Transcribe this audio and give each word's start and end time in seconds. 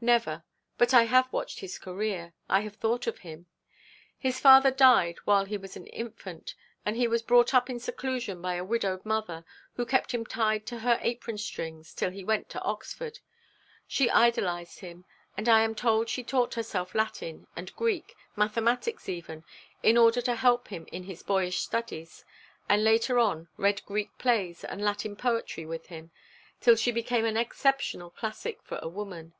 'Never; 0.00 0.42
but 0.76 0.92
I 0.92 1.04
have 1.04 1.32
watched 1.32 1.60
his 1.60 1.78
career, 1.78 2.34
I 2.48 2.62
have 2.62 2.74
thought 2.74 3.06
of 3.06 3.18
him. 3.18 3.46
His 4.18 4.40
father 4.40 4.72
died 4.72 5.18
while 5.24 5.44
he 5.44 5.56
was 5.56 5.76
an 5.76 5.86
infant, 5.86 6.56
and 6.84 6.96
he 6.96 7.06
was 7.06 7.22
brought 7.22 7.54
up 7.54 7.70
in 7.70 7.78
seclusion 7.78 8.42
by 8.42 8.54
a 8.56 8.64
widowed 8.64 9.06
mother, 9.06 9.44
who 9.76 9.86
kept 9.86 10.10
him 10.12 10.26
tied 10.26 10.66
to 10.66 10.80
her 10.80 10.98
apron 11.00 11.38
strings 11.38 11.94
till 11.94 12.10
he 12.10 12.24
went 12.24 12.48
to 12.48 12.62
Oxford. 12.62 13.20
She 13.86 14.10
idolised 14.10 14.80
him, 14.80 15.04
and 15.36 15.48
I 15.48 15.60
am 15.60 15.76
told 15.76 16.08
she 16.08 16.24
taught 16.24 16.54
herself 16.54 16.92
Latin 16.92 17.46
and 17.54 17.72
Greek, 17.76 18.16
mathematics 18.34 19.08
even, 19.08 19.44
in 19.80 19.96
order 19.96 20.20
to 20.22 20.34
help 20.34 20.66
him 20.66 20.88
in 20.90 21.04
his 21.04 21.22
boyish 21.22 21.60
studies, 21.60 22.24
and, 22.68 22.82
later 22.82 23.20
on, 23.20 23.46
read 23.56 23.84
Greek 23.86 24.18
plays 24.18 24.64
and 24.64 24.82
Latin 24.82 25.14
poetry 25.14 25.64
with 25.64 25.86
him, 25.86 26.10
till 26.60 26.74
she 26.74 26.90
became 26.90 27.24
an 27.24 27.36
exceptional 27.36 28.10
classic 28.10 28.60
for 28.64 28.80
a 28.82 28.88
woman. 28.88 29.34